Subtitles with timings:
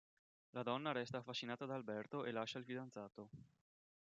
[0.55, 3.29] La donna resta affascinata da Alberto e lascia il fidanzato.